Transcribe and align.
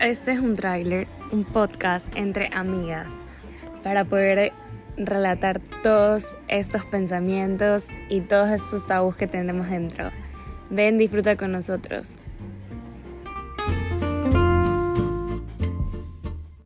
Este 0.00 0.32
es 0.32 0.40
un 0.40 0.54
tráiler, 0.54 1.08
un 1.32 1.44
podcast 1.44 2.14
entre 2.16 2.50
amigas 2.52 3.14
para 3.82 4.04
poder 4.04 4.52
relatar 4.98 5.58
todos 5.82 6.36
estos 6.48 6.84
pensamientos 6.84 7.86
y 8.10 8.20
todos 8.20 8.50
estos 8.50 8.86
tabús 8.86 9.16
que 9.16 9.26
tenemos 9.26 9.70
dentro. 9.70 10.10
Ven, 10.68 10.98
disfruta 10.98 11.36
con 11.36 11.52
nosotros. 11.52 12.12